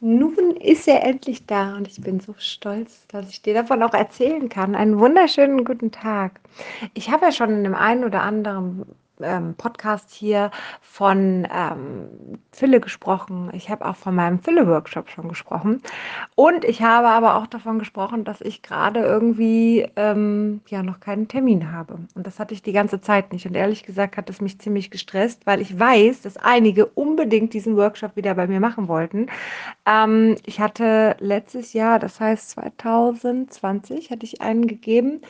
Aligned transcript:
Nun 0.00 0.56
ist 0.56 0.86
er 0.86 1.02
endlich 1.02 1.46
da 1.46 1.76
und 1.76 1.88
ich 1.88 2.00
bin 2.00 2.20
so 2.20 2.34
stolz, 2.38 3.06
dass 3.08 3.28
ich 3.30 3.42
dir 3.42 3.54
davon 3.54 3.82
auch 3.82 3.94
erzählen 3.94 4.48
kann. 4.48 4.76
Einen 4.76 4.98
wunderschönen 5.00 5.64
guten 5.64 5.90
Tag. 5.90 6.40
Ich 6.94 7.10
habe 7.10 7.26
ja 7.26 7.32
schon 7.32 7.50
in 7.50 7.64
dem 7.64 7.74
einen 7.74 8.04
oder 8.04 8.22
anderen 8.22 8.84
ähm, 9.22 9.54
Podcast 9.54 10.10
hier 10.12 10.50
von 10.80 11.46
ähm, 11.52 12.08
Fülle 12.52 12.80
gesprochen. 12.80 13.50
Ich 13.52 13.70
habe 13.70 13.86
auch 13.86 13.96
von 13.96 14.14
meinem 14.14 14.40
Fülle-Workshop 14.40 15.10
schon 15.10 15.28
gesprochen. 15.28 15.82
Und 16.34 16.64
ich 16.64 16.82
habe 16.82 17.08
aber 17.08 17.36
auch 17.36 17.46
davon 17.46 17.78
gesprochen, 17.78 18.24
dass 18.24 18.40
ich 18.40 18.62
gerade 18.62 19.00
irgendwie 19.00 19.88
ähm, 19.96 20.60
ja 20.68 20.82
noch 20.82 21.00
keinen 21.00 21.28
Termin 21.28 21.72
habe. 21.72 21.98
Und 22.14 22.26
das 22.26 22.38
hatte 22.38 22.54
ich 22.54 22.62
die 22.62 22.72
ganze 22.72 23.00
Zeit 23.00 23.32
nicht. 23.32 23.46
Und 23.46 23.54
ehrlich 23.54 23.84
gesagt 23.84 24.16
hat 24.16 24.30
es 24.30 24.40
mich 24.40 24.58
ziemlich 24.58 24.90
gestresst, 24.90 25.46
weil 25.46 25.60
ich 25.60 25.78
weiß, 25.78 26.22
dass 26.22 26.36
einige 26.36 26.86
unbedingt 26.86 27.54
diesen 27.54 27.76
Workshop 27.76 28.16
wieder 28.16 28.34
bei 28.34 28.46
mir 28.46 28.60
machen 28.60 28.88
wollten. 28.88 29.26
Ähm, 29.86 30.36
ich 30.46 30.60
hatte 30.60 31.16
letztes 31.20 31.72
Jahr, 31.72 31.98
das 31.98 32.20
heißt 32.20 32.50
2020, 32.50 34.10
hatte 34.10 34.24
ich 34.24 34.40
einen 34.40 34.66
gegeben. 34.66 35.20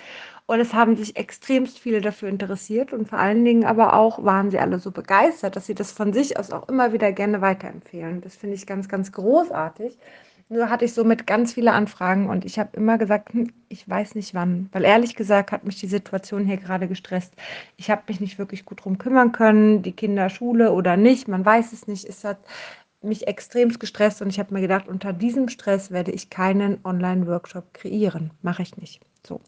Und 0.49 0.61
es 0.61 0.73
haben 0.73 0.97
sich 0.97 1.15
extremst 1.17 1.79
viele 1.79 2.01
dafür 2.01 2.31
interessiert 2.31 2.95
und 2.95 3.07
vor 3.07 3.19
allen 3.19 3.45
Dingen 3.45 3.67
aber 3.67 3.93
auch 3.93 4.25
waren 4.25 4.51
sie 4.51 4.59
alle 4.59 4.79
so 4.79 4.91
begeistert, 4.91 5.57
dass 5.57 5.67
sie 5.67 5.75
das 5.75 5.93
von 5.93 6.15
sich 6.15 6.39
aus 6.39 6.53
auch 6.53 6.71
immer 6.71 6.95
wieder 6.95 7.13
gerne 7.13 7.43
weiterempfehlen. 7.43 8.23
Das 8.23 8.35
finde 8.35 8.55
ich 8.55 8.67
ganz, 8.67 8.89
ganz 8.89 9.13
großartig. 9.13 9.99
Nur 10.49 10.71
hatte 10.71 10.87
ich 10.87 10.95
somit 10.95 11.27
ganz 11.27 11.53
viele 11.53 11.73
Anfragen 11.73 12.31
und 12.31 12.47
ich 12.47 12.59
habe 12.59 12.71
immer 12.79 12.97
gesagt, 12.97 13.35
hm, 13.35 13.53
ich 13.69 13.87
weiß 13.87 14.15
nicht 14.15 14.33
wann, 14.33 14.71
weil 14.73 14.85
ehrlich 14.87 15.17
gesagt 15.17 15.53
hat 15.53 15.65
mich 15.65 15.81
die 15.81 15.87
Situation 15.87 16.47
hier 16.47 16.57
gerade 16.57 16.89
gestresst. 16.89 17.35
Ich 17.77 17.91
habe 17.91 18.05
mich 18.09 18.19
nicht 18.19 18.39
wirklich 18.39 18.65
gut 18.65 18.83
drum 18.83 18.97
kümmern 18.97 19.33
können, 19.33 19.83
die 19.83 19.93
Kinder 19.93 20.31
Schule 20.31 20.73
oder 20.73 20.97
nicht, 20.97 21.29
man 21.29 21.45
weiß 21.45 21.75
es 21.75 21.87
nicht. 21.87 22.07
Es 22.07 22.25
hat 22.25 22.39
mich 23.03 23.27
extremst 23.27 23.81
gestresst 23.81 24.23
und 24.23 24.31
ich 24.31 24.39
habe 24.39 24.55
mir 24.55 24.63
gedacht, 24.63 24.89
unter 24.89 25.13
diesem 25.13 25.51
Stress 25.51 25.91
werde 25.91 26.13
ich 26.13 26.31
keinen 26.31 26.79
Online-Workshop 26.85 27.75
kreieren. 27.75 28.31
Mache 28.41 28.63
ich 28.63 28.79
nicht. 28.79 29.03
So. 29.29 29.41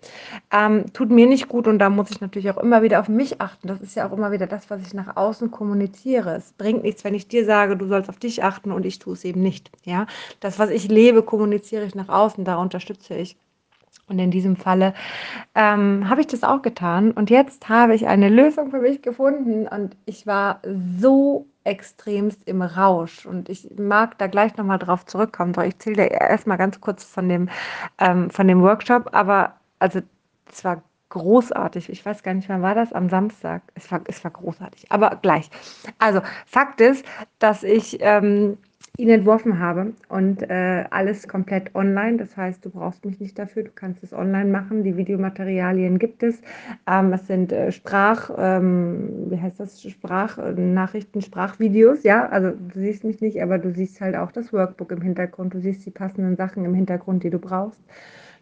Ähm, 0.53 0.93
tut 0.93 1.11
mir 1.11 1.27
nicht 1.27 1.49
gut 1.49 1.67
und 1.67 1.79
da 1.79 1.89
muss 1.89 2.11
ich 2.11 2.21
natürlich 2.21 2.51
auch 2.51 2.59
immer 2.59 2.83
wieder 2.83 3.01
auf 3.01 3.09
mich 3.09 3.41
achten. 3.41 3.67
Das 3.67 3.81
ist 3.81 3.97
ja 3.97 4.07
auch 4.07 4.13
immer 4.13 4.31
wieder 4.31 4.47
das, 4.47 4.69
was 4.69 4.83
ich 4.83 4.93
nach 4.93 5.17
außen 5.17 5.51
kommuniziere. 5.51 6.37
Es 6.37 6.53
bringt 6.53 6.83
nichts, 6.83 7.03
wenn 7.03 7.15
ich 7.15 7.29
dir 7.29 7.47
sage, 7.47 7.77
du 7.79 7.87
sollst 7.87 8.11
auf 8.11 8.19
dich 8.19 8.45
achten 8.45 8.73
und 8.73 8.85
ich 8.85 8.99
tue 8.99 9.15
es 9.15 9.25
eben 9.25 9.41
nicht. 9.41 9.71
Ja? 9.85 10.07
Das, 10.41 10.59
was 10.59 10.69
ich 10.69 10.89
lebe, 10.89 11.23
kommuniziere 11.23 11.85
ich 11.85 11.95
nach 11.95 12.11
außen, 12.11 12.45
da 12.45 12.57
unterstütze 12.57 13.15
ich. 13.15 13.37
Und 14.11 14.19
in 14.19 14.33
diesem 14.33 14.57
Falle 14.57 14.93
ähm, 15.55 16.11
habe 16.11 16.21
ich 16.21 16.27
das 16.27 16.43
auch 16.43 16.63
getan. 16.63 17.13
Und 17.13 17.31
jetzt 17.31 17.69
habe 17.69 17.95
ich 17.95 18.09
eine 18.09 18.29
Lösung 18.29 18.71
für 18.71 18.81
mich 18.81 19.03
gefunden. 19.03 19.69
Und 19.69 19.97
ich 20.05 20.27
war 20.27 20.61
so 20.99 21.47
extremst 21.63 22.41
im 22.47 22.61
Rausch. 22.61 23.25
Und 23.25 23.49
ich 23.49 23.69
mag 23.79 24.19
da 24.19 24.27
gleich 24.27 24.57
nochmal 24.57 24.81
drauf 24.81 25.07
zurückkommen. 25.07 25.55
So, 25.55 25.61
ich 25.61 25.79
zähle 25.79 26.09
dir 26.09 26.11
erstmal 26.11 26.59
ganz 26.59 26.81
kurz 26.81 27.05
von 27.05 27.29
dem, 27.29 27.49
ähm, 27.99 28.31
von 28.31 28.49
dem 28.49 28.63
Workshop. 28.63 29.11
Aber 29.13 29.55
also 29.81 30.01
es 30.51 30.65
war 30.65 30.83
großartig. 31.11 31.91
Ich 31.91 32.07
weiß 32.07 32.23
gar 32.23 32.35
nicht, 32.35 32.49
wann 32.49 32.63
war 32.63 32.75
das? 32.75 32.93
Am 32.93 33.09
Samstag. 33.09 33.63
Es 33.75 33.91
war, 33.93 34.01
es 34.07 34.23
war 34.25 34.31
großartig. 34.31 34.87
Aber 34.91 35.19
gleich. 35.21 35.51
Also, 35.99 36.21
Fakt 36.47 36.81
ist, 36.81 37.05
dass 37.39 37.65
ich 37.65 37.99
ähm, 38.01 38.59
ihn 38.97 39.09
entworfen 39.09 39.59
habe 39.59 39.95
und 40.09 40.43
äh, 40.49 40.85
alles 40.91 41.27
komplett 41.27 41.75
online. 41.75 42.19
Das 42.19 42.37
heißt, 42.37 42.65
du 42.65 42.71
brauchst 42.71 43.05
mich 43.05 43.19
nicht 43.19 43.39
dafür, 43.39 43.65
du 43.65 43.71
kannst 43.75 44.03
es 44.05 44.13
online 44.13 44.51
machen. 44.51 44.85
Die 44.85 44.97
Videomaterialien 44.97 45.99
gibt 45.99 46.23
es. 46.23 46.41
Ähm, 46.87 47.13
es 47.13 47.27
sind 47.27 47.51
äh, 47.53 47.73
Sprach, 47.73 48.31
ähm, 48.37 49.31
wie 49.31 49.41
heißt 49.41 49.59
das? 49.59 49.83
Sprachnachrichten, 49.83 51.23
Sprachvideos, 51.23 52.05
ja. 52.05 52.29
Also 52.29 52.51
du 52.51 52.79
siehst 52.79 53.05
mich 53.05 53.21
nicht, 53.21 53.43
aber 53.43 53.59
du 53.59 53.73
siehst 53.73 54.01
halt 54.01 54.17
auch 54.17 54.33
das 54.33 54.53
Workbook 54.53 54.93
im 54.93 55.03
Hintergrund. 55.03 55.55
Du 55.55 55.61
siehst 55.61 55.85
die 55.87 55.91
passenden 55.91 56.37
Sachen 56.37 56.65
im 56.65 56.75
Hintergrund, 56.75 57.25
die 57.25 57.31
du 57.31 57.39
brauchst. 57.39 57.81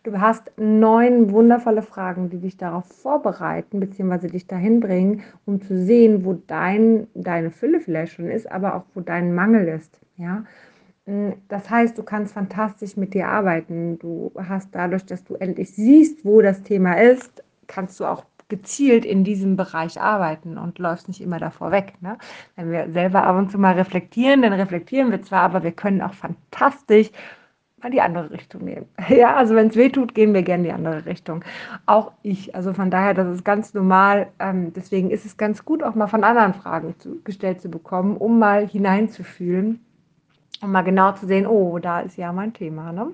Du 0.04 0.20
hast 0.20 0.52
neun 0.56 1.32
wundervolle 1.32 1.82
Fragen, 1.82 2.30
die 2.30 2.38
dich 2.38 2.56
darauf 2.56 2.86
vorbereiten, 2.86 3.80
beziehungsweise 3.80 4.28
dich 4.28 4.46
dahin 4.46 4.80
bringen, 4.80 5.22
um 5.44 5.60
zu 5.60 5.76
sehen, 5.78 6.24
wo 6.24 6.34
dein, 6.34 7.08
deine 7.14 7.50
Fülle 7.50 7.80
vielleicht 7.80 8.14
schon 8.14 8.30
ist, 8.30 8.50
aber 8.50 8.76
auch 8.76 8.84
wo 8.94 9.00
dein 9.00 9.34
Mangel 9.34 9.66
ist. 9.68 10.00
Ja? 10.16 10.44
Mm, 11.06 11.32
das 11.48 11.68
heißt, 11.68 11.98
du 11.98 12.02
kannst 12.04 12.34
fantastisch 12.34 12.96
mit 12.96 13.12
dir 13.14 13.28
arbeiten. 13.28 13.98
Du 13.98 14.32
hast 14.36 14.68
dadurch, 14.72 15.04
dass 15.04 15.24
du 15.24 15.34
endlich 15.34 15.72
siehst, 15.72 16.24
wo 16.24 16.42
das 16.42 16.62
Thema 16.62 17.00
ist, 17.00 17.42
kannst 17.66 17.98
du 17.98 18.04
auch 18.04 18.24
gezielt 18.48 19.04
in 19.04 19.24
diesem 19.24 19.56
Bereich 19.56 20.00
arbeiten 20.00 20.58
und 20.58 20.78
läufst 20.78 21.08
nicht 21.08 21.20
immer 21.20 21.38
davor 21.38 21.70
weg. 21.70 21.94
Ne? 22.00 22.16
Wenn 22.56 22.70
wir 22.70 22.90
selber 22.92 23.24
ab 23.24 23.36
und 23.36 23.50
zu 23.50 23.58
mal 23.58 23.74
reflektieren, 23.74 24.42
dann 24.42 24.54
reflektieren 24.54 25.10
wir 25.10 25.22
zwar, 25.22 25.42
aber 25.42 25.62
wir 25.62 25.72
können 25.72 26.00
auch 26.00 26.14
fantastisch 26.14 27.10
mal 27.82 27.90
die 27.90 28.00
andere 28.00 28.30
Richtung 28.30 28.64
nehmen. 28.64 28.86
Ja, 29.08 29.36
also 29.36 29.54
wenn 29.54 29.68
es 29.68 29.76
weh 29.76 29.88
tut, 29.88 30.14
gehen 30.14 30.34
wir 30.34 30.42
gerne 30.42 30.64
die 30.64 30.72
andere 30.72 31.06
Richtung. 31.06 31.44
Auch 31.86 32.12
ich. 32.22 32.54
Also 32.54 32.74
von 32.74 32.90
daher, 32.90 33.14
das 33.14 33.28
ist 33.28 33.44
ganz 33.44 33.74
normal. 33.74 34.28
Ähm, 34.38 34.72
deswegen 34.72 35.10
ist 35.10 35.24
es 35.24 35.36
ganz 35.36 35.64
gut, 35.64 35.82
auch 35.82 35.94
mal 35.94 36.06
von 36.06 36.24
anderen 36.24 36.54
Fragen 36.54 36.94
zu, 36.98 37.20
gestellt 37.22 37.60
zu 37.60 37.68
bekommen, 37.68 38.16
um 38.16 38.38
mal 38.38 38.66
hineinzufühlen, 38.66 39.80
um 40.62 40.72
mal 40.72 40.82
genau 40.82 41.12
zu 41.12 41.26
sehen, 41.26 41.46
oh, 41.46 41.78
da 41.78 42.00
ist 42.00 42.16
ja 42.16 42.32
mein 42.32 42.52
Thema. 42.52 42.92
Ne? 42.92 43.12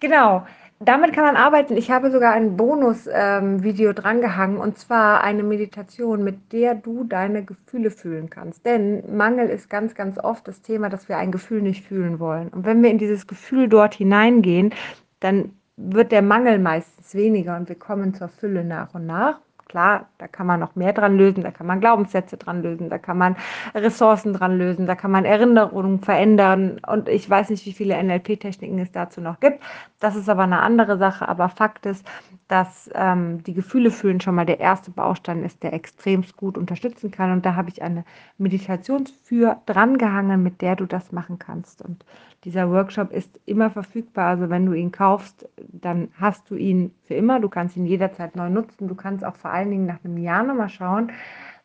Genau 0.00 0.44
damit 0.80 1.12
kann 1.12 1.24
man 1.24 1.36
arbeiten. 1.36 1.76
Ich 1.76 1.90
habe 1.90 2.10
sogar 2.10 2.32
ein 2.32 2.56
Bonus-Video 2.56 3.88
ähm, 3.90 3.94
drangehangen 3.94 4.58
und 4.58 4.78
zwar 4.78 5.22
eine 5.22 5.42
Meditation, 5.42 6.24
mit 6.24 6.52
der 6.52 6.74
du 6.74 7.04
deine 7.04 7.44
Gefühle 7.44 7.90
fühlen 7.90 8.28
kannst. 8.28 8.66
Denn 8.66 9.16
Mangel 9.16 9.48
ist 9.48 9.70
ganz, 9.70 9.94
ganz 9.94 10.18
oft 10.18 10.46
das 10.48 10.62
Thema, 10.62 10.88
dass 10.88 11.08
wir 11.08 11.16
ein 11.16 11.32
Gefühl 11.32 11.62
nicht 11.62 11.86
fühlen 11.86 12.18
wollen. 12.18 12.48
Und 12.48 12.66
wenn 12.66 12.82
wir 12.82 12.90
in 12.90 12.98
dieses 12.98 13.26
Gefühl 13.26 13.68
dort 13.68 13.94
hineingehen, 13.94 14.74
dann 15.20 15.52
wird 15.76 16.12
der 16.12 16.22
Mangel 16.22 16.58
meistens 16.58 17.14
weniger 17.14 17.56
und 17.56 17.68
wir 17.68 17.76
kommen 17.76 18.14
zur 18.14 18.28
Fülle 18.28 18.64
nach 18.64 18.94
und 18.94 19.06
nach. 19.06 19.40
Klar, 19.74 20.06
da 20.18 20.28
kann 20.28 20.46
man 20.46 20.60
noch 20.60 20.76
mehr 20.76 20.92
dran 20.92 21.16
lösen, 21.18 21.42
da 21.42 21.50
kann 21.50 21.66
man 21.66 21.80
Glaubenssätze 21.80 22.36
dran 22.36 22.62
lösen, 22.62 22.90
da 22.90 22.98
kann 22.98 23.18
man 23.18 23.34
Ressourcen 23.74 24.32
dran 24.32 24.56
lösen, 24.56 24.86
da 24.86 24.94
kann 24.94 25.10
man 25.10 25.24
Erinnerungen 25.24 25.98
verändern 25.98 26.80
und 26.86 27.08
ich 27.08 27.28
weiß 27.28 27.50
nicht, 27.50 27.66
wie 27.66 27.72
viele 27.72 28.00
NLP-Techniken 28.00 28.78
es 28.78 28.92
dazu 28.92 29.20
noch 29.20 29.40
gibt. 29.40 29.64
Das 29.98 30.14
ist 30.14 30.28
aber 30.28 30.44
eine 30.44 30.60
andere 30.60 30.96
Sache, 30.96 31.26
aber 31.28 31.48
Fakt 31.48 31.86
ist, 31.86 32.06
dass 32.54 32.88
ähm, 32.94 33.42
die 33.42 33.52
Gefühle 33.52 33.90
fühlen 33.90 34.20
schon 34.20 34.36
mal 34.36 34.46
der 34.46 34.60
erste 34.60 34.92
Baustein 34.92 35.42
ist, 35.42 35.64
der 35.64 35.72
extremst 35.72 36.36
gut 36.36 36.56
unterstützen 36.56 37.10
kann 37.10 37.32
und 37.32 37.44
da 37.44 37.56
habe 37.56 37.68
ich 37.68 37.82
eine 37.82 38.04
Meditation 38.38 39.06
für 39.24 39.56
drangehangen, 39.66 40.40
mit 40.40 40.62
der 40.62 40.76
du 40.76 40.86
das 40.86 41.10
machen 41.10 41.40
kannst 41.40 41.82
und 41.82 42.04
dieser 42.44 42.70
Workshop 42.70 43.10
ist 43.10 43.40
immer 43.44 43.70
verfügbar. 43.70 44.28
Also 44.28 44.50
wenn 44.50 44.66
du 44.66 44.72
ihn 44.74 44.92
kaufst, 44.92 45.48
dann 45.56 46.10
hast 46.20 46.48
du 46.48 46.54
ihn 46.54 46.92
für 47.02 47.14
immer. 47.14 47.40
Du 47.40 47.48
kannst 47.48 47.76
ihn 47.76 47.86
jederzeit 47.86 48.36
neu 48.36 48.50
nutzen. 48.50 48.86
Du 48.86 48.94
kannst 48.94 49.24
auch 49.24 49.34
vor 49.34 49.50
allen 49.50 49.70
Dingen 49.70 49.86
nach 49.86 50.04
einem 50.04 50.18
Jahr 50.18 50.44
nochmal 50.44 50.68
schauen, 50.68 51.10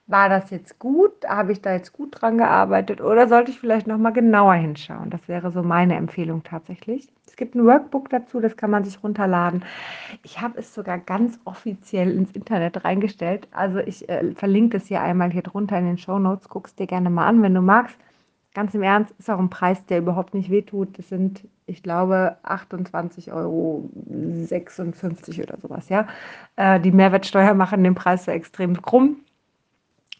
war 0.09 0.28
das 0.28 0.50
jetzt 0.50 0.80
gut? 0.80 1.12
Habe 1.28 1.52
ich 1.52 1.62
da 1.62 1.72
jetzt 1.74 1.94
gut 1.94 2.20
dran 2.20 2.38
gearbeitet? 2.38 3.00
Oder 3.00 3.28
sollte 3.28 3.52
ich 3.52 3.59
vielleicht 3.59 3.88
nochmal 3.88 4.12
genauer 4.12 4.56
hinschauen? 4.56 5.09
Das 5.12 5.28
wäre 5.28 5.52
so 5.52 5.62
meine 5.62 5.96
Empfehlung 5.96 6.44
tatsächlich. 6.44 7.08
Es 7.28 7.36
gibt 7.36 7.56
ein 7.56 7.66
Workbook 7.66 8.09
dazu, 8.09 8.40
das 8.40 8.58
kann 8.58 8.72
man 8.72 8.84
sich 8.84 9.02
runterladen. 9.03 9.64
Ich 10.24 10.42
habe 10.42 10.59
es 10.59 10.74
sogar 10.74 10.98
ganz 10.98 11.40
offiziell 11.46 12.12
ins 12.12 12.31
Internet 12.31 12.84
reingestellt. 12.84 13.48
Also 13.52 13.80
ich 13.80 14.09
äh, 14.09 14.34
verlinke 14.34 14.78
es 14.78 14.88
hier 14.88 15.02
einmal 15.02 15.31
hier 15.31 15.44
drunter 15.44 15.78
in 15.78 15.86
den 15.86 15.98
Show 16.00 16.18
Notes. 16.18 16.50
Guck 16.50 16.68
es 16.68 16.75
dir 16.75 16.88
gerne 16.88 17.09
mal 17.09 17.28
an, 17.28 17.42
wenn 17.44 17.53
du 17.53 17.62
magst 17.62 17.98
ganz 18.53 18.74
im 18.74 18.84
Ernst, 18.84 19.14
ist 19.19 19.30
auch 19.30 19.40
ein 19.40 19.50
Preis, 19.50 19.86
der 19.86 20.00
überhaupt 20.00 20.34
nicht 20.34 20.50
wehtut. 20.50 20.98
Das 20.98 21.08
sind, 21.09 21.48
ich 21.66 21.84
glaube, 21.84 22.36
28,56 22.44 23.31
Euro 23.31 23.90
oder 25.44 25.58
sowas, 25.62 25.88
ja. 25.90 26.08
Äh, 26.56 26.80
die 26.80 26.92
Mehrwertsteuer 26.92 27.53
machen 27.53 27.84
den 27.84 27.96
Preis 27.96 28.25
so 28.25 28.31
extrem 28.31 28.81
krumm. 28.81 29.18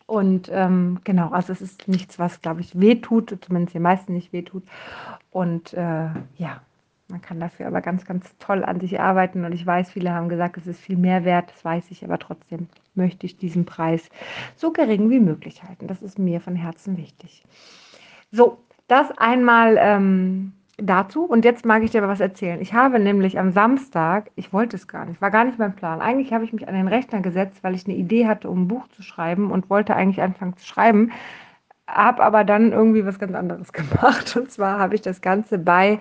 Und 0.10 0.50
ähm, 0.52 1.02
genau, 1.04 1.30
also 1.30 1.54
es 1.54 1.62
ist 1.62 1.88
nichts, 1.88 2.18
was, 2.18 2.42
glaube 2.42 2.62
ich, 2.62 2.80
wehtut, 2.80 3.38
zumindest 3.42 3.76
den 3.76 3.84
meisten 3.84 4.14
nicht 4.14 4.34
wehtut. 4.34 4.64
Und 5.30 5.72
äh, 5.76 6.10
ja, 6.38 6.62
man 7.10 7.22
kann 7.22 7.40
dafür 7.40 7.68
aber 7.68 7.82
ganz, 7.82 8.06
ganz 8.06 8.26
toll 8.40 8.64
an 8.64 8.80
sich 8.80 9.00
arbeiten. 9.00 9.46
Und 9.46 9.52
ich 9.52 9.64
weiß, 9.64 9.92
viele 9.92 10.12
haben 10.12 10.28
gesagt, 10.28 10.58
es 10.58 10.66
ist 10.66 10.80
viel 10.80 10.98
mehr 10.98 11.26
wert, 11.26 11.52
das 11.52 11.64
weiß 11.64 11.92
ich, 11.92 12.04
aber 12.04 12.18
trotzdem 12.18 12.70
möchte 12.96 13.28
ich 13.28 13.38
diesen 13.38 13.66
Preis 13.66 14.10
so 14.56 14.72
gering 14.72 15.12
wie 15.12 15.20
möglich 15.20 15.62
halten. 15.64 15.86
Das 15.86 16.02
ist 16.02 16.18
mir 16.18 16.42
von 16.42 16.56
Herzen 16.56 16.98
wichtig. 16.98 17.44
So, 18.32 18.58
das 18.88 19.12
einmal 19.16 19.78
ähm, 19.80 20.54
dazu. 20.82 21.26
Und 21.26 21.46
jetzt 21.46 21.66
mag 21.66 21.84
ich 21.84 21.92
dir 21.92 22.02
aber 22.02 22.12
was 22.12 22.20
erzählen. 22.20 22.62
Ich 22.62 22.74
habe 22.74 23.00
nämlich 23.00 23.40
am 23.40 23.52
Samstag, 23.52 24.32
ich 24.36 24.54
wollte 24.54 24.76
es 24.76 24.88
gar 24.88 25.06
nicht, 25.06 25.22
war 25.22 25.32
gar 25.32 25.44
nicht 25.44 25.60
mein 25.60 25.76
Plan. 25.76 26.02
Eigentlich 26.02 26.34
habe 26.34 26.44
ich 26.44 26.54
mich 26.54 26.68
an 26.68 26.74
den 26.74 26.88
Rechner 26.88 27.22
gesetzt, 27.22 27.64
weil 27.64 27.76
ich 27.76 27.86
eine 27.86 27.96
Idee 27.96 28.28
hatte, 28.28 28.50
um 28.50 28.64
ein 28.64 28.68
Buch 28.68 28.88
zu 28.90 29.02
schreiben 29.02 29.52
und 29.52 29.70
wollte 29.70 29.96
eigentlich 29.96 30.22
anfangen 30.22 30.58
zu 30.58 30.66
schreiben. 30.66 31.12
Habe 31.88 32.24
aber 32.24 32.44
dann 32.44 32.72
irgendwie 32.72 33.06
was 33.06 33.20
ganz 33.20 33.34
anderes 33.34 33.74
gemacht. 33.74 34.36
Und 34.36 34.52
zwar 34.52 34.80
habe 34.80 34.96
ich 34.96 35.02
das 35.02 35.22
Ganze 35.22 35.58
bei, 35.58 36.00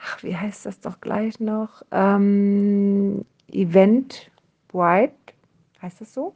ach, 0.00 0.22
wie 0.22 0.36
heißt 0.36 0.66
das 0.66 0.80
doch 0.80 1.00
gleich 1.00 1.40
noch? 1.40 1.82
Ähm, 1.90 3.24
Event 3.50 4.30
White, 4.72 5.14
heißt 5.82 6.00
das 6.00 6.12
so? 6.12 6.34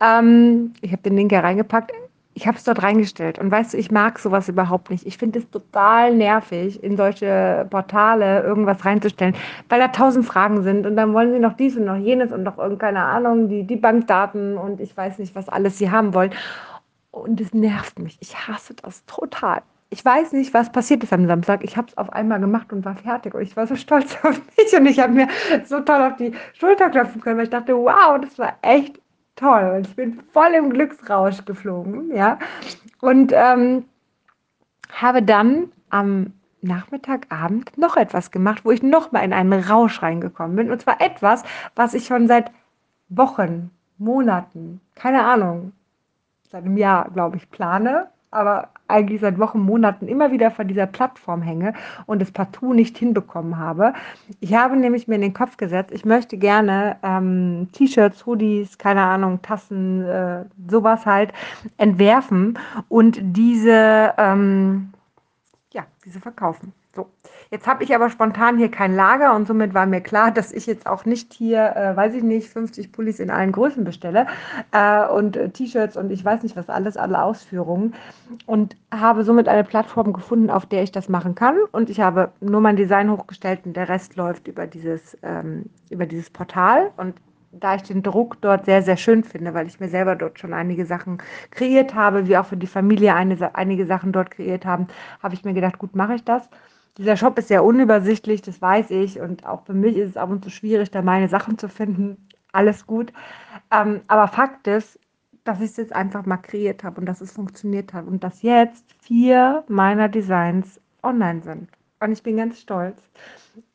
Ähm, 0.00 0.74
ich 0.80 0.92
habe 0.92 1.02
den 1.02 1.16
Link 1.16 1.32
ja 1.32 1.40
reingepackt 1.40 1.92
ich 2.36 2.46
habe 2.46 2.58
es 2.58 2.64
dort 2.64 2.82
reingestellt. 2.82 3.38
Und 3.38 3.50
weißt 3.50 3.72
du, 3.72 3.78
ich 3.78 3.90
mag 3.90 4.18
sowas 4.18 4.50
überhaupt 4.50 4.90
nicht. 4.90 5.06
Ich 5.06 5.16
finde 5.16 5.38
es 5.38 5.48
total 5.48 6.14
nervig, 6.14 6.82
in 6.84 6.98
solche 6.98 7.66
Portale 7.70 8.42
irgendwas 8.42 8.84
reinzustellen, 8.84 9.34
weil 9.70 9.80
da 9.80 9.88
tausend 9.88 10.26
Fragen 10.26 10.62
sind 10.62 10.86
und 10.86 10.96
dann 10.96 11.14
wollen 11.14 11.32
sie 11.32 11.38
noch 11.38 11.54
dies 11.54 11.78
und 11.78 11.86
noch 11.86 11.96
jenes 11.96 12.32
und 12.32 12.42
noch 12.42 12.58
irgendeine 12.58 13.02
Ahnung, 13.02 13.48
die, 13.48 13.64
die 13.64 13.76
Bankdaten 13.76 14.58
und 14.58 14.82
ich 14.82 14.94
weiß 14.94 15.18
nicht, 15.18 15.34
was 15.34 15.48
alles 15.48 15.78
sie 15.78 15.90
haben 15.90 16.12
wollen. 16.12 16.30
Und 17.10 17.40
es 17.40 17.54
nervt 17.54 17.98
mich. 17.98 18.18
Ich 18.20 18.36
hasse 18.46 18.74
das 18.74 19.02
total. 19.06 19.62
Ich 19.88 20.04
weiß 20.04 20.32
nicht, 20.32 20.52
was 20.52 20.70
passiert 20.70 21.02
ist 21.04 21.14
am 21.14 21.26
Samstag. 21.26 21.64
Ich 21.64 21.78
habe 21.78 21.88
es 21.88 21.96
auf 21.96 22.12
einmal 22.12 22.38
gemacht 22.38 22.70
und 22.70 22.84
war 22.84 22.96
fertig. 22.96 23.34
Und 23.34 23.40
ich 23.40 23.56
war 23.56 23.66
so 23.66 23.76
stolz 23.76 24.14
auf 24.24 24.38
mich 24.58 24.78
und 24.78 24.84
ich 24.84 24.98
habe 24.98 25.14
mir 25.14 25.28
so 25.64 25.80
toll 25.80 26.02
auf 26.02 26.16
die 26.16 26.32
Schulter 26.52 26.90
klopfen 26.90 27.22
können, 27.22 27.38
weil 27.38 27.44
ich 27.44 27.50
dachte, 27.50 27.74
wow, 27.74 28.20
das 28.20 28.38
war 28.38 28.58
echt 28.60 29.00
toll. 29.36 29.74
Und 29.76 29.86
ich 29.86 29.96
bin 29.96 30.20
voll 30.32 30.52
im 30.54 30.70
Glücksrausch 30.70 31.44
geflogen, 31.44 32.14
ja. 32.14 32.38
Und 33.00 33.32
ähm, 33.34 33.84
habe 34.92 35.22
dann 35.22 35.72
am 35.90 36.32
Nachmittagabend 36.62 37.76
noch 37.78 37.96
etwas 37.96 38.30
gemacht, 38.30 38.64
wo 38.64 38.70
ich 38.72 38.82
noch 38.82 39.12
mal 39.12 39.20
in 39.20 39.32
einen 39.32 39.52
Rausch 39.52 40.02
reingekommen 40.02 40.56
bin. 40.56 40.70
Und 40.70 40.80
zwar 40.80 41.00
etwas, 41.00 41.44
was 41.74 41.94
ich 41.94 42.06
schon 42.06 42.26
seit 42.26 42.50
Wochen, 43.08 43.70
Monaten, 43.98 44.80
keine 44.94 45.24
Ahnung, 45.24 45.72
seit 46.50 46.64
einem 46.64 46.76
Jahr, 46.76 47.10
glaube 47.10 47.36
ich, 47.36 47.50
plane 47.50 48.08
aber 48.30 48.68
eigentlich 48.88 49.20
seit 49.20 49.38
Wochen, 49.38 49.60
Monaten 49.60 50.08
immer 50.08 50.30
wieder 50.30 50.50
vor 50.50 50.64
dieser 50.64 50.86
Plattform 50.86 51.42
hänge 51.42 51.74
und 52.06 52.22
es 52.22 52.30
partout 52.30 52.74
nicht 52.74 52.96
hinbekommen 52.98 53.58
habe. 53.58 53.92
Ich 54.40 54.54
habe 54.54 54.76
nämlich 54.76 55.08
mir 55.08 55.16
in 55.16 55.22
den 55.22 55.34
Kopf 55.34 55.56
gesetzt, 55.56 55.90
ich 55.92 56.04
möchte 56.04 56.36
gerne 56.36 56.96
ähm, 57.02 57.68
T-Shirts, 57.72 58.26
Hoodies, 58.26 58.78
keine 58.78 59.02
Ahnung, 59.02 59.42
Tassen, 59.42 60.04
äh, 60.04 60.44
sowas 60.68 61.06
halt 61.06 61.32
entwerfen 61.76 62.58
und 62.88 63.18
diese, 63.20 64.14
ähm, 64.18 64.92
ja, 65.72 65.84
diese 66.04 66.20
verkaufen. 66.20 66.72
Jetzt 67.50 67.66
habe 67.68 67.84
ich 67.84 67.94
aber 67.94 68.10
spontan 68.10 68.58
hier 68.58 68.70
kein 68.70 68.94
Lager 68.94 69.34
und 69.34 69.46
somit 69.46 69.72
war 69.72 69.86
mir 69.86 70.00
klar, 70.00 70.32
dass 70.32 70.52
ich 70.52 70.66
jetzt 70.66 70.86
auch 70.86 71.04
nicht 71.04 71.32
hier, 71.32 71.76
äh, 71.76 71.96
weiß 71.96 72.14
ich 72.14 72.22
nicht, 72.24 72.48
50 72.48 72.90
Pullis 72.90 73.20
in 73.20 73.30
allen 73.30 73.52
Größen 73.52 73.84
bestelle 73.84 74.26
äh, 74.72 75.06
und 75.06 75.36
äh, 75.36 75.48
T-Shirts 75.50 75.96
und 75.96 76.10
ich 76.10 76.24
weiß 76.24 76.42
nicht 76.42 76.56
was 76.56 76.68
alles, 76.68 76.96
alle 76.96 77.22
Ausführungen. 77.22 77.94
Und 78.46 78.76
habe 78.92 79.22
somit 79.22 79.48
eine 79.48 79.62
Plattform 79.62 80.12
gefunden, 80.12 80.50
auf 80.50 80.66
der 80.66 80.82
ich 80.82 80.90
das 80.90 81.08
machen 81.08 81.36
kann. 81.36 81.56
Und 81.70 81.88
ich 81.88 82.00
habe 82.00 82.32
nur 82.40 82.60
mein 82.60 82.76
Design 82.76 83.10
hochgestellt 83.10 83.60
und 83.64 83.76
der 83.76 83.88
Rest 83.88 84.16
läuft 84.16 84.48
über 84.48 84.66
dieses, 84.66 85.16
ähm, 85.22 85.66
über 85.90 86.06
dieses 86.06 86.30
Portal. 86.30 86.90
Und 86.96 87.14
da 87.52 87.76
ich 87.76 87.82
den 87.82 88.02
Druck 88.02 88.40
dort 88.40 88.64
sehr, 88.64 88.82
sehr 88.82 88.96
schön 88.96 89.22
finde, 89.24 89.54
weil 89.54 89.66
ich 89.66 89.80
mir 89.80 89.88
selber 89.88 90.16
dort 90.16 90.38
schon 90.40 90.52
einige 90.52 90.84
Sachen 90.84 91.18
kreiert 91.50 91.94
habe, 91.94 92.26
wie 92.26 92.36
auch 92.36 92.46
für 92.46 92.56
die 92.56 92.66
Familie 92.66 93.14
eine, 93.14 93.54
einige 93.54 93.86
Sachen 93.86 94.12
dort 94.12 94.30
kreiert 94.32 94.66
haben, 94.66 94.88
habe 95.22 95.34
ich 95.34 95.44
mir 95.44 95.54
gedacht, 95.54 95.78
gut, 95.78 95.94
mache 95.94 96.14
ich 96.14 96.24
das. 96.24 96.48
Dieser 96.98 97.16
Shop 97.16 97.38
ist 97.38 97.48
sehr 97.48 97.64
unübersichtlich, 97.64 98.42
das 98.42 98.60
weiß 98.60 98.90
ich. 98.90 99.20
Und 99.20 99.46
auch 99.46 99.64
für 99.66 99.74
mich 99.74 99.96
ist 99.96 100.10
es 100.10 100.16
ab 100.16 100.30
und 100.30 100.42
zu 100.42 100.50
schwierig, 100.50 100.90
da 100.90 101.02
meine 101.02 101.28
Sachen 101.28 101.58
zu 101.58 101.68
finden. 101.68 102.28
Alles 102.52 102.86
gut. 102.86 103.12
Ähm, 103.70 104.00
aber 104.06 104.28
Fakt 104.28 104.66
ist, 104.66 104.98
dass 105.44 105.60
ich 105.60 105.70
es 105.70 105.76
jetzt 105.76 105.94
einfach 105.94 106.26
mal 106.26 106.38
kreiert 106.38 106.84
habe 106.84 107.00
und 107.00 107.06
dass 107.06 107.20
es 107.20 107.32
funktioniert 107.32 107.92
hat 107.92 108.06
und 108.06 108.24
dass 108.24 108.42
jetzt 108.42 108.84
vier 109.00 109.64
meiner 109.68 110.08
Designs 110.08 110.80
online 111.02 111.42
sind. 111.42 111.68
Und 112.00 112.12
ich 112.12 112.22
bin 112.22 112.36
ganz 112.36 112.60
stolz. 112.60 112.96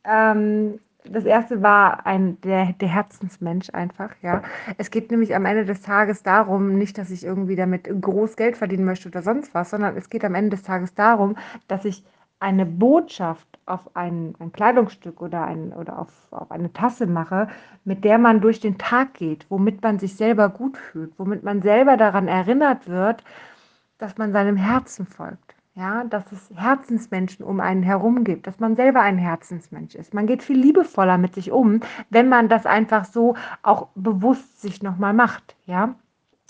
Ähm, 0.04 0.78
das 1.04 1.24
erste 1.24 1.62
war 1.62 2.06
ein, 2.06 2.40
der, 2.42 2.74
der 2.74 2.88
Herzensmensch 2.88 3.70
einfach, 3.72 4.10
ja. 4.22 4.42
Es 4.78 4.90
geht 4.90 5.10
nämlich 5.10 5.34
am 5.34 5.46
Ende 5.46 5.64
des 5.64 5.82
Tages 5.82 6.22
darum, 6.22 6.78
nicht, 6.78 6.96
dass 6.96 7.10
ich 7.10 7.24
irgendwie 7.24 7.56
damit 7.56 7.88
groß 8.00 8.36
Geld 8.36 8.56
verdienen 8.56 8.84
möchte 8.84 9.08
oder 9.08 9.22
sonst 9.22 9.52
was, 9.54 9.70
sondern 9.70 9.96
es 9.96 10.10
geht 10.10 10.24
am 10.24 10.36
Ende 10.36 10.50
des 10.50 10.62
Tages 10.62 10.94
darum, 10.94 11.36
dass 11.66 11.84
ich 11.84 12.04
eine 12.42 12.66
Botschaft 12.66 13.46
auf 13.66 13.96
ein, 13.96 14.34
ein 14.40 14.52
Kleidungsstück 14.52 15.22
oder, 15.22 15.44
ein, 15.44 15.72
oder 15.72 15.98
auf, 15.98 16.10
auf 16.32 16.50
eine 16.50 16.72
Tasse 16.72 17.06
mache, 17.06 17.48
mit 17.84 18.04
der 18.04 18.18
man 18.18 18.40
durch 18.40 18.60
den 18.60 18.78
Tag 18.78 19.14
geht, 19.14 19.46
womit 19.48 19.82
man 19.82 19.98
sich 19.98 20.16
selber 20.16 20.48
gut 20.48 20.76
fühlt, 20.76 21.12
womit 21.18 21.44
man 21.44 21.62
selber 21.62 21.96
daran 21.96 22.26
erinnert 22.28 22.88
wird, 22.88 23.22
dass 23.98 24.18
man 24.18 24.32
seinem 24.32 24.56
Herzen 24.56 25.06
folgt. 25.06 25.54
Ja, 25.74 26.04
dass 26.04 26.30
es 26.32 26.50
Herzensmenschen 26.54 27.46
um 27.46 27.58
einen 27.58 27.82
herum 27.82 28.24
gibt, 28.24 28.46
dass 28.46 28.60
man 28.60 28.76
selber 28.76 29.00
ein 29.00 29.16
Herzensmensch 29.16 29.94
ist. 29.94 30.12
Man 30.12 30.26
geht 30.26 30.42
viel 30.42 30.58
liebevoller 30.58 31.16
mit 31.16 31.34
sich 31.34 31.50
um, 31.50 31.80
wenn 32.10 32.28
man 32.28 32.50
das 32.50 32.66
einfach 32.66 33.06
so 33.06 33.36
auch 33.62 33.88
bewusst 33.94 34.60
sich 34.60 34.82
nochmal 34.82 35.14
macht. 35.14 35.56
Ja, 35.64 35.94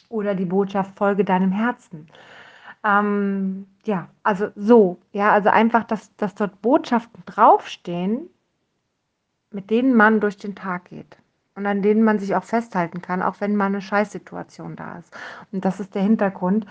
oder 0.08 0.34
die 0.34 0.44
Botschaft 0.44 0.96
folge 0.96 1.24
deinem 1.24 1.52
Herzen. 1.52 2.08
Ähm, 2.84 3.66
ja, 3.84 4.08
also 4.22 4.48
so, 4.56 4.98
ja, 5.12 5.32
also 5.32 5.48
einfach, 5.50 5.84
dass, 5.84 6.14
dass 6.16 6.34
dort 6.34 6.60
Botschaften 6.62 7.22
draufstehen, 7.26 8.28
mit 9.50 9.70
denen 9.70 9.94
man 9.94 10.20
durch 10.20 10.36
den 10.36 10.54
Tag 10.54 10.86
geht 10.86 11.18
und 11.54 11.66
an 11.66 11.82
denen 11.82 12.02
man 12.02 12.18
sich 12.18 12.34
auch 12.34 12.44
festhalten 12.44 13.02
kann, 13.02 13.22
auch 13.22 13.40
wenn 13.40 13.56
mal 13.56 13.66
eine 13.66 13.82
Scheißsituation 13.82 14.76
da 14.76 14.98
ist. 14.98 15.14
Und 15.52 15.64
das 15.64 15.80
ist 15.80 15.94
der 15.94 16.02
Hintergrund. 16.02 16.66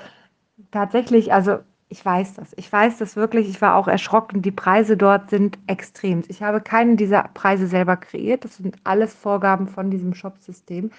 Tatsächlich, 0.71 1.33
also 1.33 1.59
ich 1.89 2.03
weiß 2.05 2.35
das. 2.35 2.53
Ich 2.55 2.71
weiß 2.71 2.99
das 2.99 3.17
wirklich. 3.17 3.49
Ich 3.49 3.61
war 3.61 3.75
auch 3.75 3.87
erschrocken. 3.89 4.41
Die 4.41 4.51
Preise 4.51 4.95
dort 4.95 5.29
sind 5.29 5.59
extrem. 5.67 6.23
Ich 6.29 6.41
habe 6.41 6.61
keinen 6.61 6.95
dieser 6.95 7.23
Preise 7.33 7.67
selber 7.67 7.97
kreiert. 7.97 8.45
Das 8.45 8.57
sind 8.57 8.77
alles 8.85 9.13
Vorgaben 9.13 9.67
von 9.67 9.91
diesem 9.91 10.13
Shop-System. 10.13 10.91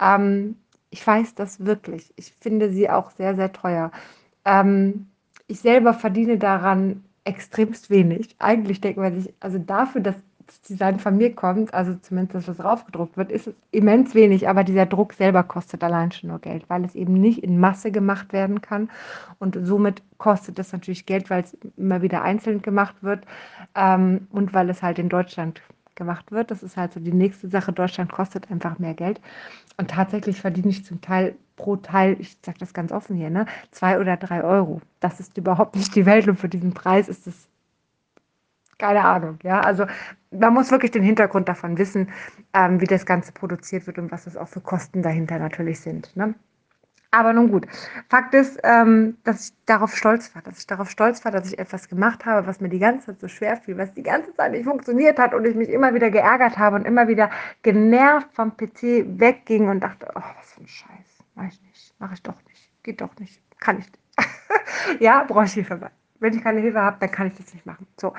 Ähm, 0.00 0.56
ich 0.90 1.06
weiß 1.06 1.34
das 1.34 1.64
wirklich. 1.66 2.12
Ich 2.16 2.32
finde 2.40 2.70
sie 2.72 2.88
auch 2.88 3.10
sehr, 3.10 3.36
sehr 3.36 3.52
teuer. 3.52 3.90
Ähm, 4.44 5.06
ich 5.46 5.60
selber 5.60 5.94
verdiene 5.94 6.38
daran 6.38 7.04
extremst 7.24 7.90
wenig. 7.90 8.36
Eigentlich 8.38 8.80
denkt 8.80 8.98
man 8.98 9.20
sich, 9.20 9.32
also 9.40 9.58
dafür, 9.58 10.00
dass 10.00 10.16
das 10.46 10.60
Design 10.62 10.98
von 10.98 11.16
mir 11.16 11.34
kommt, 11.34 11.72
also 11.72 11.94
zumindest, 12.02 12.34
dass 12.34 12.46
das 12.46 12.56
draufgedruckt 12.56 13.16
wird, 13.16 13.30
ist 13.30 13.46
es 13.46 13.54
immens 13.70 14.14
wenig, 14.16 14.48
aber 14.48 14.64
dieser 14.64 14.84
Druck 14.86 15.12
selber 15.12 15.44
kostet 15.44 15.84
allein 15.84 16.10
schon 16.10 16.30
nur 16.30 16.40
Geld, 16.40 16.64
weil 16.68 16.84
es 16.84 16.96
eben 16.96 17.14
nicht 17.14 17.44
in 17.44 17.60
Masse 17.60 17.92
gemacht 17.92 18.32
werden 18.32 18.60
kann 18.60 18.90
und 19.38 19.56
somit 19.62 20.02
kostet 20.18 20.58
es 20.58 20.72
natürlich 20.72 21.06
Geld, 21.06 21.30
weil 21.30 21.44
es 21.44 21.56
immer 21.76 22.02
wieder 22.02 22.22
einzeln 22.22 22.62
gemacht 22.62 22.96
wird 23.00 23.24
ähm, 23.76 24.26
und 24.32 24.52
weil 24.52 24.68
es 24.70 24.82
halt 24.82 24.98
in 24.98 25.08
Deutschland 25.08 25.62
gemacht 25.94 26.32
wird. 26.32 26.50
Das 26.50 26.64
ist 26.64 26.76
halt 26.76 26.94
so 26.94 27.00
die 27.00 27.12
nächste 27.12 27.48
Sache. 27.48 27.72
Deutschland 27.72 28.10
kostet 28.10 28.50
einfach 28.50 28.78
mehr 28.78 28.94
Geld. 28.94 29.20
Und 29.76 29.90
tatsächlich 29.90 30.40
verdiene 30.40 30.70
ich 30.70 30.84
zum 30.84 31.00
Teil 31.00 31.36
pro 31.60 31.76
Teil, 31.76 32.16
ich 32.18 32.38
sage 32.44 32.58
das 32.58 32.72
ganz 32.72 32.90
offen 32.90 33.16
hier, 33.16 33.30
ne, 33.30 33.46
zwei 33.70 33.98
oder 34.00 34.16
drei 34.16 34.42
Euro. 34.42 34.80
Das 35.00 35.20
ist 35.20 35.36
überhaupt 35.36 35.76
nicht 35.76 35.94
die 35.94 36.06
Welt 36.06 36.26
und 36.26 36.38
für 36.38 36.48
diesen 36.48 36.72
Preis 36.72 37.08
ist 37.08 37.26
es 37.26 37.46
keine 38.78 39.04
Ahnung. 39.04 39.38
Ja, 39.42 39.60
also 39.60 39.84
man 40.30 40.54
muss 40.54 40.70
wirklich 40.70 40.90
den 40.90 41.02
Hintergrund 41.02 41.48
davon 41.48 41.76
wissen, 41.76 42.08
ähm, 42.54 42.80
wie 42.80 42.86
das 42.86 43.04
Ganze 43.04 43.32
produziert 43.32 43.86
wird 43.86 43.98
und 43.98 44.10
was 44.10 44.26
es 44.26 44.38
auch 44.38 44.48
für 44.48 44.62
Kosten 44.62 45.02
dahinter 45.02 45.38
natürlich 45.38 45.80
sind. 45.80 46.16
Ne? 46.16 46.34
Aber 47.12 47.32
nun 47.32 47.50
gut. 47.50 47.66
Fakt 48.08 48.34
ist, 48.34 48.60
ähm, 48.62 49.18
dass 49.24 49.48
ich 49.48 49.52
darauf 49.66 49.96
stolz 49.96 50.32
war, 50.34 50.42
dass 50.42 50.58
ich 50.60 50.66
darauf 50.66 50.88
stolz 50.88 51.24
war, 51.24 51.32
dass 51.32 51.46
ich 51.46 51.58
etwas 51.58 51.88
gemacht 51.88 52.24
habe, 52.24 52.46
was 52.46 52.60
mir 52.60 52.68
die 52.68 52.78
ganze 52.78 53.06
Zeit 53.06 53.20
so 53.20 53.28
schwer 53.28 53.56
fiel, 53.56 53.76
was 53.76 53.92
die 53.94 54.04
ganze 54.04 54.32
Zeit 54.34 54.52
nicht 54.52 54.64
funktioniert 54.64 55.18
hat 55.18 55.34
und 55.34 55.44
ich 55.44 55.56
mich 55.56 55.68
immer 55.70 55.92
wieder 55.92 56.10
geärgert 56.10 56.56
habe 56.56 56.76
und 56.76 56.86
immer 56.86 57.08
wieder 57.08 57.28
genervt 57.62 58.28
vom 58.32 58.56
PC 58.56 59.04
wegging 59.18 59.68
und 59.68 59.80
dachte, 59.80 60.06
oh, 60.14 60.22
was 60.38 60.52
für 60.52 60.60
ein 60.60 60.68
Scheiß, 60.68 61.09
mach 61.40 61.48
ich 61.48 61.60
nicht, 61.62 61.94
mach 61.98 62.12
ich 62.12 62.22
doch 62.22 62.36
nicht, 62.48 62.70
geht 62.82 63.00
doch 63.00 63.16
nicht, 63.18 63.40
kann 63.60 63.78
ich 63.78 63.86
nicht. 63.86 63.98
ja, 65.00 65.24
brauche 65.24 65.44
ich 65.44 65.52
Hilfe 65.52 65.76
bei. 65.76 65.90
Wenn 66.18 66.34
ich 66.34 66.42
keine 66.42 66.60
Hilfe 66.60 66.80
habe, 66.80 66.98
dann 67.00 67.10
kann 67.10 67.28
ich 67.28 67.34
das 67.34 67.54
nicht 67.54 67.64
machen. 67.64 67.86
So. 67.98 68.12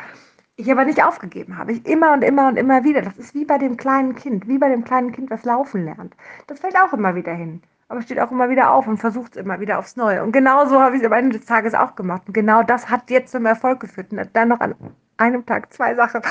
Ich 0.55 0.71
aber 0.71 0.85
nicht 0.85 1.03
aufgegeben 1.03 1.57
habe. 1.57 1.71
Ich 1.71 1.85
immer 1.85 2.13
und 2.13 2.23
immer 2.23 2.47
und 2.47 2.57
immer 2.57 2.83
wieder. 2.83 3.01
Das 3.01 3.17
ist 3.17 3.33
wie 3.33 3.45
bei 3.45 3.57
dem 3.57 3.77
kleinen 3.77 4.15
Kind, 4.15 4.47
wie 4.47 4.57
bei 4.57 4.69
dem 4.69 4.83
kleinen 4.83 5.11
Kind, 5.11 5.29
was 5.29 5.45
laufen 5.45 5.85
lernt. 5.85 6.15
Das 6.47 6.59
fällt 6.59 6.75
auch 6.75 6.93
immer 6.93 7.15
wieder 7.15 7.33
hin 7.33 7.61
aber 7.91 8.01
steht 8.01 8.21
auch 8.21 8.31
immer 8.31 8.49
wieder 8.49 8.71
auf 8.71 8.87
und 8.87 8.99
versucht 8.99 9.35
es 9.35 9.41
immer 9.41 9.59
wieder 9.59 9.77
aufs 9.77 9.97
Neue. 9.97 10.23
Und 10.23 10.31
genau 10.31 10.65
so 10.65 10.79
habe 10.79 10.95
ich 10.95 11.01
es 11.01 11.05
am 11.05 11.11
Ende 11.11 11.37
des 11.37 11.45
Tages 11.45 11.73
auch 11.73 11.95
gemacht. 11.95 12.21
Und 12.25 12.33
genau 12.33 12.63
das 12.63 12.89
hat 12.89 13.09
jetzt 13.09 13.33
zum 13.33 13.45
Erfolg 13.45 13.81
geführt. 13.81 14.13
Und 14.13 14.29
dann 14.31 14.47
noch 14.47 14.61
an 14.61 14.75
einem 15.17 15.45
Tag 15.45 15.73
zwei 15.73 15.93
Sachen. 15.93 16.21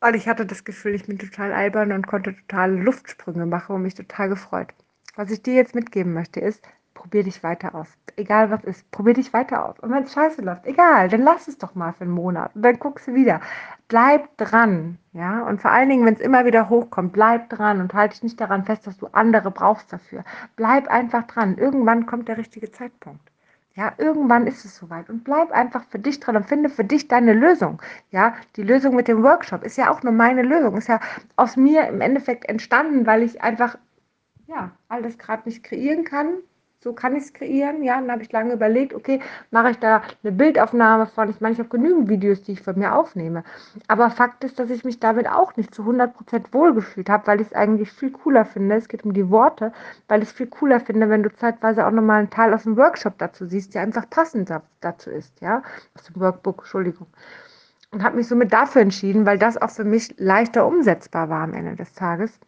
Und 0.00 0.16
ich 0.16 0.26
hatte 0.26 0.46
das 0.46 0.64
Gefühl, 0.64 0.94
ich 0.94 1.04
bin 1.04 1.18
total 1.18 1.52
albern 1.52 1.92
und 1.92 2.06
konnte 2.06 2.34
totale 2.34 2.76
Luftsprünge 2.76 3.44
machen 3.44 3.76
und 3.76 3.82
mich 3.82 3.94
total 3.94 4.30
gefreut. 4.30 4.68
Was 5.16 5.30
ich 5.30 5.42
dir 5.42 5.54
jetzt 5.54 5.74
mitgeben 5.74 6.12
möchte, 6.12 6.40
ist, 6.40 6.62
probier 6.94 7.24
dich 7.24 7.42
weiter 7.42 7.74
aus. 7.74 7.88
Egal 8.16 8.50
was 8.50 8.62
ist, 8.64 8.90
probier 8.90 9.14
dich 9.14 9.32
weiter 9.32 9.66
aus. 9.66 9.78
Und 9.80 9.90
wenn 9.90 10.04
es 10.04 10.12
scheiße 10.12 10.42
läuft, 10.42 10.66
egal, 10.66 11.08
dann 11.08 11.22
lass 11.22 11.48
es 11.48 11.58
doch 11.58 11.74
mal 11.74 11.92
für 11.92 12.04
einen 12.04 12.12
Monat 12.12 12.54
und 12.54 12.62
dann 12.62 12.78
guckst 12.78 13.08
du 13.08 13.14
wieder. 13.14 13.40
Bleib 13.88 14.36
dran, 14.36 14.98
ja. 15.12 15.42
Und 15.42 15.60
vor 15.62 15.72
allen 15.72 15.88
Dingen, 15.88 16.04
wenn 16.06 16.14
es 16.14 16.20
immer 16.20 16.44
wieder 16.44 16.68
hochkommt, 16.68 17.12
bleib 17.12 17.48
dran 17.50 17.80
und 17.80 17.94
halte 17.94 18.14
dich 18.14 18.22
nicht 18.22 18.40
daran 18.40 18.64
fest, 18.64 18.86
dass 18.86 18.98
du 18.98 19.08
andere 19.12 19.50
brauchst 19.50 19.92
dafür. 19.92 20.24
Bleib 20.56 20.88
einfach 20.88 21.26
dran. 21.26 21.58
Irgendwann 21.58 22.06
kommt 22.06 22.28
der 22.28 22.38
richtige 22.38 22.70
Zeitpunkt. 22.70 23.22
Ja, 23.74 23.92
irgendwann 23.98 24.46
ist 24.46 24.64
es 24.64 24.76
soweit 24.76 25.08
und 25.08 25.24
bleib 25.24 25.52
einfach 25.52 25.84
für 25.84 25.98
dich 25.98 26.20
dran 26.20 26.36
und 26.36 26.46
finde 26.46 26.68
für 26.68 26.84
dich 26.84 27.08
deine 27.08 27.32
Lösung. 27.32 27.80
Ja, 28.10 28.34
die 28.56 28.62
Lösung 28.62 28.94
mit 28.94 29.08
dem 29.08 29.22
Workshop 29.22 29.64
ist 29.64 29.78
ja 29.78 29.90
auch 29.90 30.02
nur 30.02 30.12
meine 30.12 30.42
Lösung, 30.42 30.76
ist 30.76 30.88
ja 30.88 31.00
aus 31.36 31.56
mir 31.56 31.86
im 31.88 32.00
Endeffekt 32.00 32.48
entstanden, 32.48 33.06
weil 33.06 33.22
ich 33.22 33.42
einfach 33.42 33.78
ja 34.50 34.72
alles 34.88 35.16
gerade 35.18 35.48
nicht 35.48 35.62
kreieren 35.62 36.04
kann, 36.04 36.38
so 36.82 36.94
kann 36.94 37.14
ich 37.14 37.24
es 37.24 37.32
kreieren. 37.34 37.82
Ja, 37.82 38.00
dann 38.00 38.10
habe 38.10 38.22
ich 38.22 38.32
lange 38.32 38.54
überlegt, 38.54 38.94
okay, 38.94 39.20
mache 39.50 39.70
ich 39.70 39.78
da 39.78 40.02
eine 40.22 40.32
Bildaufnahme 40.32 41.06
von. 41.06 41.28
Ich 41.28 41.40
meine, 41.40 41.52
ich 41.52 41.58
habe 41.58 41.68
genügend 41.68 42.08
Videos, 42.08 42.42
die 42.42 42.52
ich 42.52 42.62
von 42.62 42.78
mir 42.78 42.94
aufnehme. 42.94 43.44
Aber 43.86 44.10
Fakt 44.10 44.44
ist, 44.44 44.58
dass 44.58 44.70
ich 44.70 44.82
mich 44.82 44.98
damit 44.98 45.28
auch 45.28 45.56
nicht 45.56 45.74
zu 45.74 45.82
100% 45.82 46.52
wohlgefühlt 46.52 47.10
habe, 47.10 47.26
weil 47.26 47.40
ich 47.40 47.48
es 47.48 47.52
eigentlich 47.52 47.92
viel 47.92 48.10
cooler 48.10 48.46
finde. 48.46 48.76
Es 48.76 48.88
geht 48.88 49.04
um 49.04 49.12
die 49.12 49.30
Worte, 49.30 49.72
weil 50.08 50.22
ich 50.22 50.30
es 50.30 50.34
viel 50.34 50.46
cooler 50.46 50.80
finde, 50.80 51.10
wenn 51.10 51.22
du 51.22 51.34
zeitweise 51.34 51.86
auch 51.86 51.90
nochmal 51.90 52.20
einen 52.20 52.30
Teil 52.30 52.54
aus 52.54 52.62
dem 52.62 52.76
Workshop 52.76 53.18
dazu 53.18 53.46
siehst, 53.46 53.74
der 53.74 53.82
einfach 53.82 54.08
passend 54.08 54.50
dazu 54.80 55.10
ist. 55.10 55.40
Ja, 55.40 55.62
aus 55.94 56.04
dem 56.04 56.18
Workbook, 56.20 56.60
Entschuldigung. 56.60 57.08
Und 57.92 58.02
habe 58.02 58.16
mich 58.16 58.28
somit 58.28 58.52
dafür 58.52 58.82
entschieden, 58.82 59.26
weil 59.26 59.38
das 59.38 59.60
auch 59.60 59.70
für 59.70 59.84
mich 59.84 60.14
leichter 60.18 60.66
umsetzbar 60.66 61.28
war 61.28 61.42
am 61.42 61.52
Ende 61.52 61.76
des 61.76 61.92
Tages. 61.92 62.38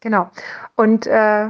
Genau. 0.00 0.30
Und 0.76 1.06
äh, 1.06 1.48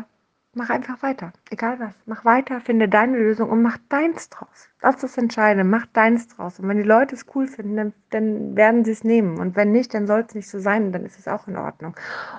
mach 0.55 0.71
einfach 0.71 1.03
weiter. 1.03 1.33
Egal 1.51 1.79
was. 1.81 1.95
Mach 2.07 2.25
weiter, 2.25 2.61
finde 2.61 2.89
deine 2.89 3.17
Lösung 3.19 3.51
und 3.51 3.63
mach 3.63 3.79
deins 3.89 4.29
draus. 4.31 4.69
Das 4.81 4.97
ist 4.97 5.05
das 5.05 5.19
Entscheidende. 5.19 5.65
Mach 5.65 5.87
deins 5.87 6.29
draus. 6.29 6.59
Und 6.59 6.69
wenn 6.69 6.79
die 6.79 6.83
Leute 6.83 7.15
es 7.15 7.27
cool 7.35 7.47
finden, 7.47 7.77
dann, 7.77 7.93
dann 8.11 8.57
werden 8.57 8.85
sie 8.85 8.93
es 8.93 9.05
nehmen. 9.05 9.39
Und 9.39 9.57
wenn 9.57 9.73
nicht, 9.73 9.95
dann 9.95 10.07
soll 10.07 10.25
es 10.27 10.35
nicht 10.35 10.49
so 10.49 10.59
sein. 10.59 10.93
Dann 10.93 11.05
ist 11.05 11.19
es 11.19 11.29
auch 11.29 11.47
in 11.49 11.57
Ordnung. 11.57 11.95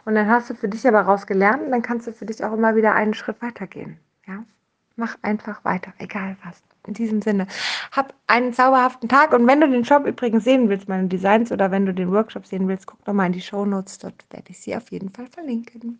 Und 0.05 0.15
dann 0.15 0.27
hast 0.27 0.49
du 0.49 0.55
für 0.55 0.69
dich 0.69 0.87
aber 0.87 1.01
raus 1.01 1.27
gelernt 1.27 1.63
und 1.63 1.71
dann 1.71 1.81
kannst 1.81 2.07
du 2.07 2.13
für 2.13 2.25
dich 2.25 2.43
auch 2.43 2.53
immer 2.53 2.75
wieder 2.75 2.93
einen 2.93 3.13
Schritt 3.13 3.41
weitergehen. 3.41 3.99
Ja? 4.27 4.43
Mach 4.95 5.17
einfach 5.21 5.63
weiter. 5.63 5.93
Egal 5.97 6.37
was. 6.43 6.61
In 6.89 6.96
diesem 6.96 7.22
Sinne, 7.22 7.46
hab 7.91 8.15
einen 8.25 8.51
zauberhaften 8.51 9.08
Tag 9.10 9.31
und 9.34 9.46
wenn 9.46 9.62
du 9.62 9.69
den 9.69 9.86
Shop 9.86 10.08
übrigens 10.08 10.43
sehen 10.43 10.69
willst, 10.69 10.89
meine 10.89 11.08
Designs 11.08 11.51
oder 11.51 11.69
wenn 11.69 11.86
du 11.86 11.93
den 11.93 12.12
Workshop 12.12 12.48
sehen 12.48 12.67
willst, 12.67 12.88
guck 12.88 13.05
doch 13.05 13.13
mal 13.13 13.27
in 13.27 13.31
die 13.31 13.41
Show 13.41 13.63
Notes, 13.63 14.00
dort 14.00 14.25
werde 14.31 14.50
ich 14.50 14.60
sie 14.60 14.75
auf 14.75 14.89
jeden 14.91 15.12
Fall 15.12 15.27
verlinken. 15.27 16.00